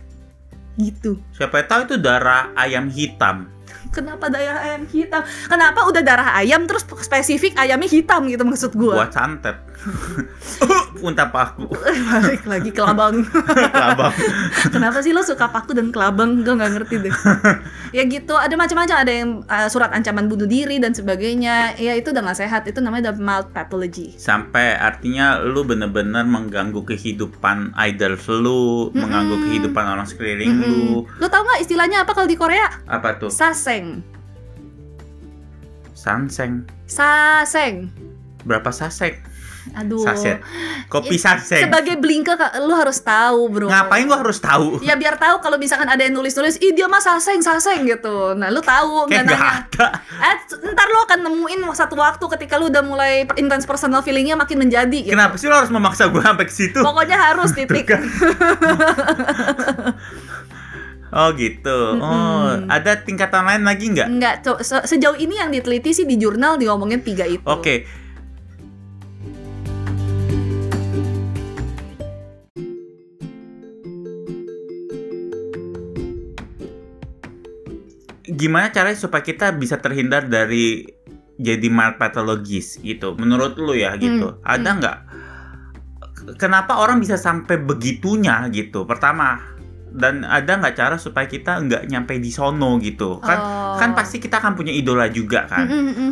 [0.82, 3.52] gitu Siapa tahu itu darah ayam hitam.
[3.90, 9.02] Kenapa darah ayam hitam kenapa udah darah ayam terus spesifik ayamnya hitam gitu maksud gua
[9.02, 9.58] Buat santet.
[11.00, 11.72] Unta paku.
[12.12, 13.24] balik lagi ke labang
[13.74, 14.12] Kelabang.
[14.70, 17.14] kenapa sih lo suka paku dan kelabang gue nggak ngerti deh
[17.90, 22.12] ya gitu ada macam-macam ada yang uh, surat ancaman bunuh diri dan sebagainya ya itu
[22.12, 28.20] udah nggak sehat itu namanya udah mild pathology Sampai artinya lu bener-bener mengganggu kehidupan idol
[28.40, 30.68] lu, mengganggu kehidupan orang sekeliling lu.
[31.02, 31.20] Mm-mm.
[31.20, 33.32] lo tau nggak istilahnya apa kalau di Korea Apa tuh?
[33.80, 33.88] Saseng
[35.94, 36.54] Sanseng.
[36.86, 37.76] saseng
[38.42, 39.20] Berapa sasek?
[39.70, 40.40] aduh Saset.
[40.88, 41.62] Kopi Eh, saseng.
[41.62, 44.80] sebagai blinker lu harus tahu bro Ngapain gua harus tahu?
[44.82, 48.48] ya biar tahu kalau misalkan ada yang nulis-nulis ih dia mah saseng saseng gitu nah
[48.48, 49.88] lu tahu Kayak nggak nanya ada.
[50.26, 54.58] eh, ntar lu akan nemuin satu waktu ketika lu udah mulai intens personal feelingnya makin
[54.58, 55.12] menjadi gitu.
[55.12, 56.80] Kenapa sih lo harus memaksa gua sampai ke situ?
[56.80, 58.02] pokoknya harus titik kan.
[61.10, 61.98] Oh gitu.
[61.98, 62.70] Oh, Mm-mm.
[62.70, 64.08] ada tingkatan lain lagi nggak?
[64.62, 67.42] Se- sejauh ini yang diteliti sih di jurnal di ngomongin tiga itu.
[67.50, 67.90] Oke.
[78.30, 80.86] Gimana caranya supaya kita bisa terhindar dari
[81.42, 83.18] jadi malpatologis gitu?
[83.18, 84.38] Menurut lu ya gitu.
[84.38, 84.98] Hmm, Ada nggak?
[86.38, 88.86] Kenapa orang bisa sampai begitunya gitu?
[88.86, 89.42] Pertama,
[89.92, 93.18] dan ada nggak cara supaya kita nggak nyampe di sono gitu?
[93.20, 93.76] Kan Oh.
[93.76, 95.66] kan pasti kita akan punya idola juga kan.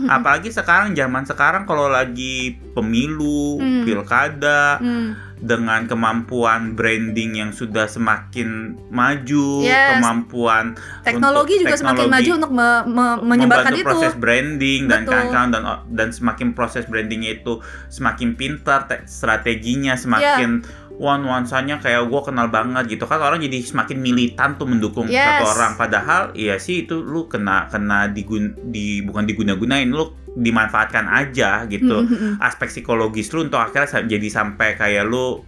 [0.07, 3.83] Apalagi sekarang zaman sekarang kalau lagi pemilu, Hmm.
[3.83, 5.09] pilkada Mm.
[5.37, 9.99] dengan kemampuan branding yang sudah semakin maju, Yes.
[9.99, 13.85] kemampuan Teknologi juga semakin teknologi maju untuk me- me- menyebarkan membantu itu.
[13.85, 20.63] proses branding dan kawan-kawan dan dan semakin proses brandingnya itu semakin pintar te- strateginya semakin
[20.63, 20.86] Ya.
[20.97, 25.21] Nuansanya kayak gue kenal banget gitu kan orang jadi semakin militan tuh mendukung Yes.
[25.21, 31.05] satu orang padahal iya sih itu lu kena kena digun di bukan diguna-gunain lu dimanfaatkan
[31.05, 32.33] aja gitu Mm, mm, mm.
[32.41, 35.45] aspek psikologis lu untuk akhirnya jadi sampai kayak lu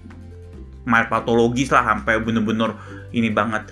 [0.86, 2.74] malpatologis lah sampai bener-bener
[3.12, 3.70] ini banget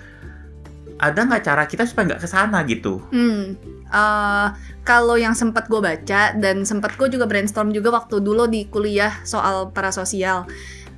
[0.98, 3.54] ada nggak cara kita supaya nggak ke sana gitu Hmm,
[3.86, 4.46] eh,
[4.82, 9.14] kalau yang sempat gue baca dan sempat gue juga brainstorm juga waktu dulu di kuliah
[9.22, 10.48] soal parasosial.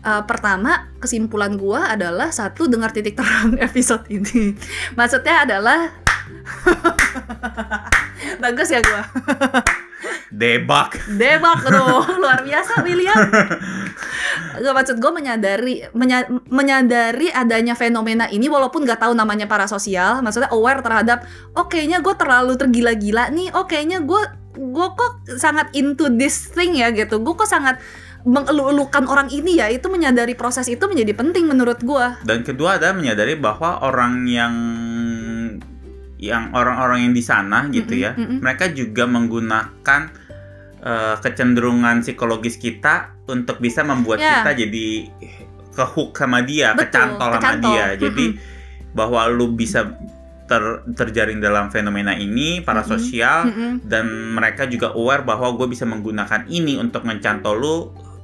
[0.01, 4.57] Eh, pertama, kesimpulan gue adalah satu dengar titik terang episode ini.
[4.97, 5.93] Maksudnya adalah
[8.43, 9.03] bagus ya gue.
[10.31, 13.19] debak Debak bro, luar biasa William.
[14.57, 20.49] Gak maksud gue menyadari menya- menyadari adanya fenomena ini walaupun gak tahu namanya parasosial, maksudnya
[20.55, 24.23] aware terhadap oh kayaknya gue terlalu tergila-gila nih, oh kayaknya gue
[24.57, 27.77] gue kok sangat into this thing ya gitu, gue kok sangat
[28.23, 32.07] mengelu-elukan orang ini ya itu menyadari proses itu menjadi penting menurut gue.
[32.23, 34.55] dan kedua adalah menyadari bahwa orang yang
[36.21, 38.39] yang orang-orang yang di sana gitu Mm-mm, ya mm-mm.
[38.45, 40.01] mereka juga menggunakan
[40.79, 44.45] eh, kecenderungan psikologis kita untuk bisa membuat Ya.
[44.45, 45.09] kita jadi
[45.71, 47.73] kehook sama dia, Betul, kecantol sama kecantol.
[47.73, 47.87] dia.
[47.97, 48.27] Jadi
[48.91, 49.97] bahwa lu bisa
[50.45, 53.87] ter- terjaring dalam fenomena ini para sosial Mm-mm.
[53.87, 54.05] dan
[54.35, 57.77] mereka juga aware bahwa gue bisa menggunakan ini untuk mencantol lu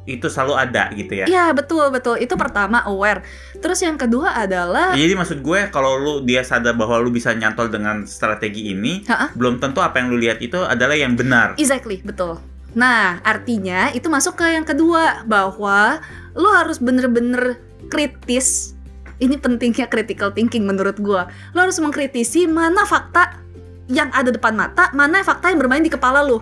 [0.07, 1.27] itu selalu ada gitu ya.
[1.27, 3.27] Iya betul betul itu pertama aware.
[3.59, 7.67] Terus yang kedua adalah Jadi maksud gue kalau lu dia sadar bahwa lu bisa nyantol
[7.69, 9.35] dengan strategi ini, Ha-ha.
[9.35, 11.59] belum tentu apa yang lu lihat itu adalah yang benar.
[11.59, 12.39] exactly betul.
[12.79, 15.99] Nah artinya itu masuk ke yang kedua bahwa
[16.39, 17.59] lu harus bener-bener
[17.91, 18.73] kritis.
[19.17, 21.27] Ini pentingnya critical thinking menurut gua.
[21.57, 23.41] Lu harus mengkritisi mana fakta
[23.89, 26.37] yang ada depan mata, mana fakta yang bermain di kepala lu.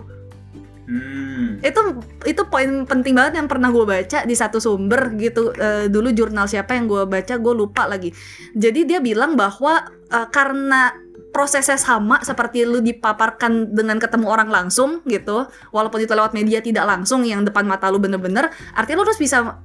[0.90, 1.23] Hmm.
[1.64, 1.80] Itu
[2.28, 5.56] itu poin penting banget yang pernah gue baca di satu sumber gitu.
[5.56, 8.12] Eh, dulu jurnal siapa yang gue baca gue lupa lagi.
[8.52, 9.80] Jadi dia bilang bahwa
[10.12, 10.92] eh, karena
[11.34, 16.86] prosesnya sama seperti lu dipaparkan dengan ketemu orang langsung gitu walaupun itu lewat media tidak
[16.86, 19.58] langsung yang depan mata lu bener-bener artinya lu harus bisa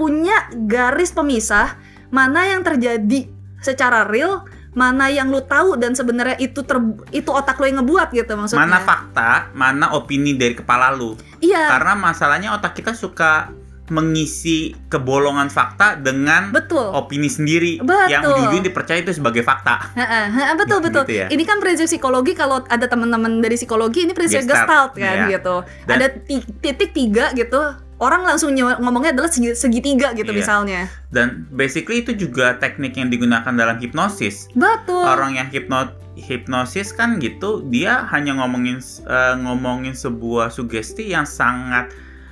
[0.00, 1.76] punya garis pemisah
[2.08, 3.28] mana yang terjadi
[3.60, 6.76] secara real mana yang lu tahu dan sebenarnya itu ter
[7.10, 11.16] itu otak lu yang ngebuat gitu maksudnya Mana fakta, mana opini dari kepala lu.
[11.40, 13.48] iya Karena masalahnya otak kita suka
[13.88, 18.12] mengisi kebolongan fakta dengan betul opini sendiri Betul.
[18.12, 19.96] yang ujung-ujungnya dipercaya itu sebagai fakta.
[19.96, 21.08] Heeh, heeh, betul betul.
[21.08, 21.26] Gitu ya.
[21.32, 25.40] Ini kan prinsip psikologi kalau ada teman-teman dari psikologi ini prinsip Gestalt, gestalt, kan iya.
[25.40, 25.56] gitu.
[25.88, 27.60] Dan- ada ti- titik tiga gitu.
[27.98, 30.38] Orang langsung ngomongnya adalah segi- segitiga gitu Iya.
[30.38, 30.80] misalnya.
[31.10, 34.46] Dan basically itu juga teknik yang digunakan dalam hipnosis.
[34.54, 35.02] Betul.
[35.02, 41.90] Orang yang hipno hipnosis kan gitu, dia hanya ngomongin eh, ngomongin sebuah sugesti yang sangat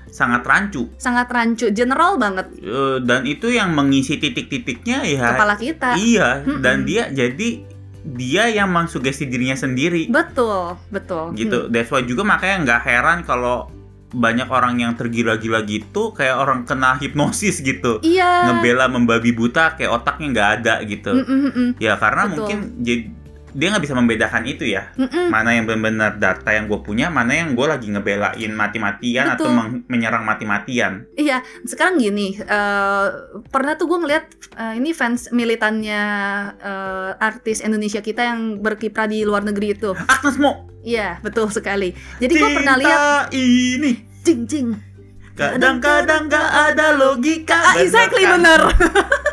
[0.08, 5.94] sangat rancu Sangat rancu, general banget Eh, dan itu yang mengisi titik-titiknya ya kepala kita.
[5.94, 6.62] iya Mm-mm.
[6.62, 7.62] dan dia jadi
[8.06, 11.34] dia yang mengsugesti dirinya sendiri Betul, betul.
[11.34, 11.66] gitu.
[11.66, 13.66] That's why juga makanya nggak heran kalau
[14.16, 18.00] banyak orang yang tergila-gila gitu kayak orang kena hipnosis gitu.
[18.00, 18.48] Iya.
[18.48, 21.12] Ngebela membabi buta kayak otaknya nggak ada gitu.
[21.12, 22.34] Mm, mm, mm, Ya karena Betul.
[22.40, 23.02] mungkin jadi
[23.56, 24.92] dia nggak bisa membedakan itu ya.
[25.00, 25.28] mm, mm.
[25.32, 29.48] Mana yang benar-benar data yang gue punya, mana yang gue lagi ngebelain mati-matian atau
[29.88, 31.08] menyerang mati-matian.
[31.16, 33.06] Iya, sekarang gini, eh,
[33.48, 34.24] pernah tuh gue ngeliat
[34.60, 36.02] eh, ini fans militannya
[36.60, 39.96] eh, artis Indonesia kita yang berkiprah di luar negeri itu.
[40.04, 41.90] Agnes Mo, Iya, betul sekali.
[42.22, 44.68] Jadi gue pernah lihat ini jing jing.
[45.36, 47.52] kadang-kadang gak ada logika.
[47.52, 48.40] Ah, exactly kan?
[48.40, 48.60] bener.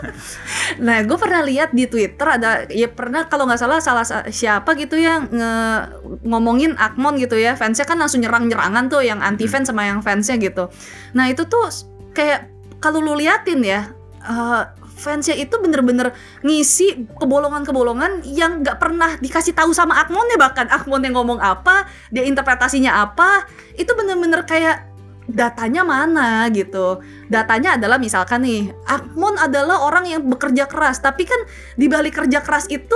[0.86, 4.76] nah, gue pernah lihat di Twitter ada ya pernah kalau nggak salah salah sa- siapa
[4.76, 5.84] gitu yang nge-
[6.28, 10.36] ngomongin Akmon gitu ya, fansnya kan langsung nyerang-nyerangan tuh yang anti fans sama yang fansnya
[10.44, 10.68] gitu.
[11.16, 11.72] Nah itu tuh
[12.12, 12.52] kayak
[12.84, 13.88] kalau lu liatin ya.
[14.24, 16.14] eh, fansnya itu bener-bener
[16.46, 20.66] ngisi kebolongan-kebolongan yang nggak pernah dikasih tahu sama Akmonnya bahkan.
[20.70, 24.90] Akmon yang ngomong apa dia interpretasinya apa itu bener-bener kayak
[25.28, 26.48] datanya mana?
[26.52, 27.00] gitu.
[27.28, 31.40] Datanya adalah misalkan nih Akmon adalah orang yang bekerja keras tapi kan
[31.76, 32.96] di balik kerja keras itu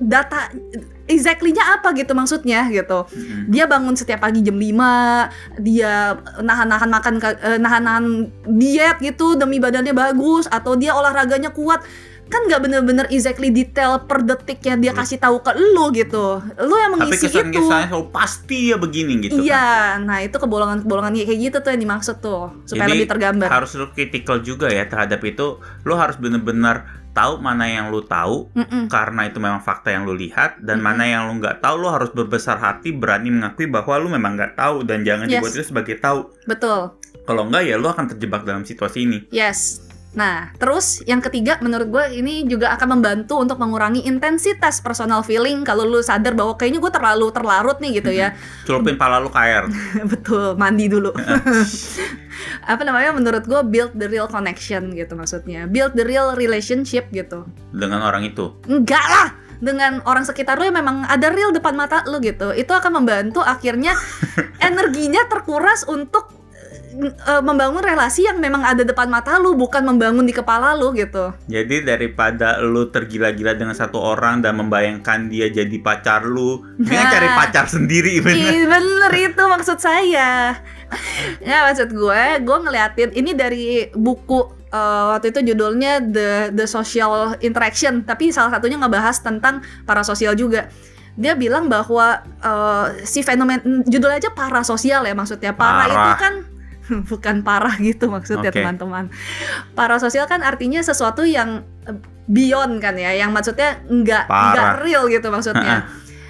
[0.00, 0.52] data
[1.06, 3.46] exactly-nya apa gitu maksudnya gitu Mm-mm.
[3.46, 9.56] dia bangun setiap pagi jam 5 dia nahan-nahan makan ka- eh, nahan-nahan diet gitu demi
[9.56, 11.86] badannya bagus atau dia olahraganya kuat
[12.26, 14.98] kan nggak bener-bener exactly detail per detiknya dia Hmm.
[14.98, 19.38] kasih tahu ke lu gitu lu yang Tapi mengisi itu selalu pasti ya begini gitu
[19.38, 19.46] kan.
[19.46, 19.66] iya
[19.96, 23.86] nah itu kebolongan-kebolongan kayak gitu tuh yang dimaksud tuh supaya Jadi, lebih tergambar harus lu
[23.94, 28.92] kritikal juga ya terhadap itu lu harus bener-bener tahu mana yang lu tahu Mm-mm.
[28.92, 30.92] karena itu memang fakta yang lu lihat dan Mm-mm.
[30.92, 34.52] mana yang lu nggak tahu lu harus berbesar hati berani mengakui bahwa lu memang nggak
[34.54, 35.40] tahu dan jangan Yes.
[35.40, 36.92] dibuat itu sebagai tahu betul
[37.24, 39.80] kalau enggak ya lu akan terjebak dalam situasi ini Yes.
[40.16, 45.60] Nah, terus yang ketiga menurut gue ini juga akan membantu untuk mengurangi intensitas personal feeling
[45.60, 48.32] kalau lu sadar bahwa kayaknya gue terlalu terlarut nih gitu ya.
[48.64, 49.68] celupin pala lu ke air
[50.12, 51.12] Betul, mandi dulu.
[52.72, 55.68] Apa namanya menurut gue build the real connection gitu maksudnya.
[55.68, 57.44] Build the real relationship gitu.
[57.76, 59.28] dengan orang itu Enggak lah
[59.60, 62.56] dengan orang sekitar lu yang memang ada real depan mata lu gitu.
[62.56, 63.96] Itu akan membantu akhirnya
[64.60, 66.32] energinya terkuras untuk
[67.02, 71.32] eh, membangun relasi yang memang ada depan mata lu bukan membangun di kepala lu gitu.
[71.46, 77.12] jadi daripada lu tergila-gila dengan satu orang dan membayangkan dia jadi pacar lu dia Nah.
[77.12, 80.56] cari pacar sendiri bener Ih, bener itu maksud saya.
[81.42, 87.34] ya maksud gue, gue ngeliatin ini dari buku eh, waktu itu judulnya The The Social
[87.40, 90.70] Interaction, tapi salah satunya ngebahas tentang parasosial juga.
[91.16, 95.52] Dia bilang bahwa eh, si fenomen judul aja parasosial ya maksudnya.
[95.52, 95.90] Para Parah.
[95.90, 96.34] itu kan
[97.10, 99.10] bukan parah gitu maksudnya teman-teman.
[99.72, 101.96] Parasosial kan artinya sesuatu yang eh,
[102.26, 104.82] beyond kan ya, yang maksudnya nggak nggak Parah.
[104.82, 105.86] real gitu maksudnya.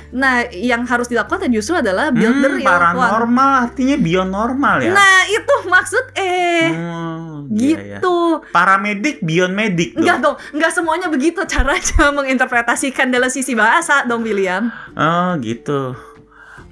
[0.06, 2.94] Nah, yang harus dilakukan justru adalah build the Hmm, real one.
[2.94, 4.94] paranormal artinya beyond normal ya.
[4.94, 7.98] Nah, itu maksud eh Hmm, iya, iya.
[7.98, 8.40] gitu.
[8.48, 10.06] Paramedik beyond medik dong.
[10.06, 14.70] Enggak dong, enggak semuanya begitu caranya menginterpretasikan dalam sisi bahasa dong William.
[14.94, 15.98] Oh, gitu.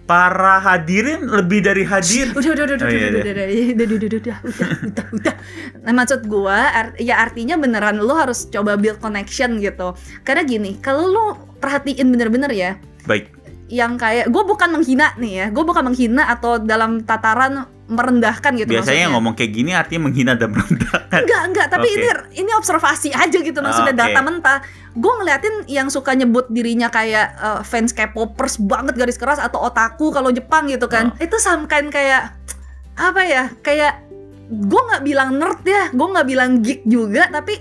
[0.05, 2.29] Para hadirin lebih dari hadir.
[2.37, 3.23] Udah udah udah udah Oh, iya, udah, iya.
[3.25, 5.35] udah, udah, udah, udah, udah, udah, udah, udah, udah.
[5.81, 9.97] Nah, maksud gua art- ya artinya beneran lu harus coba build connection gitu.
[10.21, 11.25] Karena gini, kalau lu
[11.57, 12.71] perhatiin bener-bener ya,
[13.05, 13.34] Baik.
[13.75, 18.81] Yang kayak gue bukan menghina nih ya, gue bukan menghina atau dalam tataran merendahkan gitu
[18.81, 19.13] Biasanya maksudnya.
[19.13, 21.21] ngomong kayak gini artinya menghina dan merendahkan.
[21.21, 21.97] Enggak, enggak, tapi Oke.
[22.01, 22.09] ini
[22.41, 24.01] ini observasi aja gitu maksudnya Oke.
[24.01, 24.59] data mentah.
[24.95, 30.15] Gue ngeliatin yang suka nyebut dirinya kayak eh, fans K-popers banget garis keras atau otaku
[30.15, 31.13] kalau Jepang gitu kan.
[31.13, 31.21] Oh.
[31.21, 32.33] Itu samkain kayak
[32.97, 33.53] apa ya?
[33.61, 34.01] Kayak
[34.49, 37.61] gue nggak bilang nerd ya, gue nggak bilang geek juga, tapi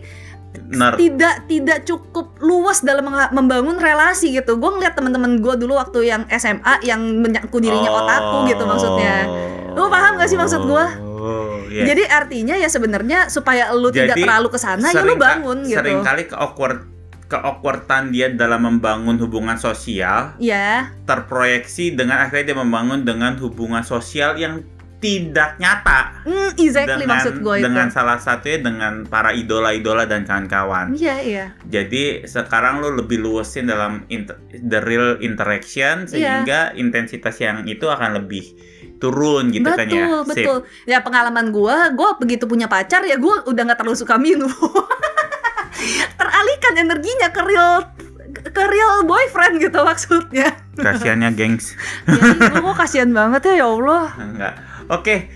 [0.53, 1.01] Nerd.
[1.01, 4.57] tidak tidak cukup luas dalam membangun relasi gitu.
[4.61, 9.25] Gue ngeliat teman-teman gue dulu waktu yang SMA yang menyaku dirinya otaku gitu maksudnya.
[9.73, 10.85] Lu paham gak sih maksud gua?
[11.01, 11.93] Oh, iya.
[11.93, 15.57] Jadi artinya ya sebenarnya supaya lu tidak Jadi, terlalu ke sana ya lu Sering bangun
[15.65, 15.79] gitu.
[15.81, 16.93] Seringkali ke awkward
[17.33, 24.37] keawkwardan dia dalam membangun hubungan sosial Ya, terproyeksi dengan akhirnya dia membangun dengan hubungan sosial
[24.37, 24.61] yang
[25.03, 27.65] tidak nyata hmm, exactly dengan maksud gue itu.
[27.67, 30.95] dengan salah satunya dengan para idola-idola dan kawan-kawan.
[30.95, 31.45] Iya iya.
[31.67, 36.07] Jadi sekarang lu lebih luasin dalam inter- the real interaction Iya.
[36.07, 38.55] sehingga intensitas yang itu akan lebih
[39.03, 40.05] turun gitu betul kan ya.
[40.23, 40.27] Sip.
[40.31, 40.57] betul.
[40.87, 44.47] Ya pengalaman gue, gue begitu punya pacar ya gue udah nggak terlalu suka minum.
[46.19, 47.91] Teralihkan energinya ke real
[48.33, 50.55] ke real boyfriend gitu maksudnya.
[50.79, 51.75] Kasiannya gengs.
[52.07, 54.07] Jadi gue kasihan banget ya ya Allah.
[54.15, 54.53] Enggak.
[54.91, 55.29] Oke.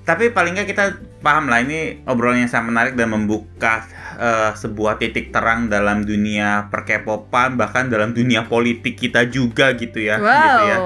[0.00, 0.84] Tapi paling nggak kita
[1.20, 3.84] paham lah ini obrolan yang sangat menarik dan membuka
[4.18, 10.18] eh, sebuah titik terang dalam dunia perkepopan bahkan dalam dunia politik kita juga gitu ya.
[10.18, 10.26] Wow.
[10.26, 10.78] Gitu ya.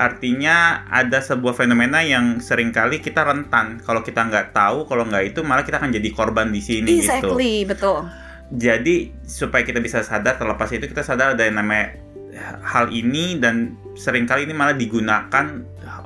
[0.00, 3.84] Artinya ada sebuah fenomena yang sering kali kita rentan.
[3.84, 7.04] Kalau kita nggak tahu, kalau nggak itu malah kita akan jadi korban di sini gitu.
[7.04, 8.08] Exactly, betul.
[8.50, 12.00] Jadi supaya kita bisa sadar terlepas itu kita sadar ada yang namanya
[12.64, 15.46] hal ini dan sering kali ini malah digunakan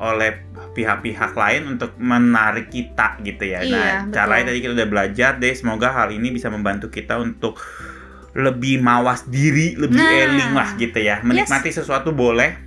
[0.00, 3.60] oleh pihak-pihak lain untuk menarik kita gitu ya.
[3.62, 4.14] Iya, nah, betul.
[4.14, 5.54] caranya tadi kita udah belajar deh.
[5.54, 7.60] Semoga hal ini bisa membantu kita untuk
[8.34, 10.22] lebih mawas diri, lebih Nah.
[10.26, 11.22] eling lah gitu ya.
[11.22, 12.63] Menikmati sesuatu boleh,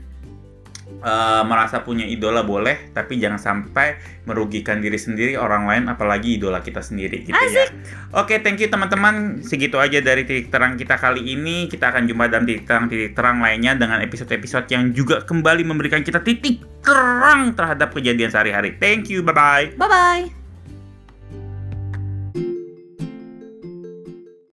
[1.02, 6.60] eh, merasa punya idola boleh, tapi jangan sampai merugikan diri sendiri, orang lain, apalagi idola
[6.60, 7.70] kita sendiri gitu ya.
[8.16, 9.40] Oke, thank you teman-teman.
[9.44, 11.72] Segitu aja dari titik terang kita kali ini.
[11.72, 16.20] Kita akan jumpa dalam titik terang-titik terang lainnya dengan episode-episode yang juga kembali memberikan kita
[16.24, 18.76] titik terang terhadap kejadian sehari-hari.
[18.80, 19.80] Thank you, bye-bye.
[19.80, 20.47] Bye bye.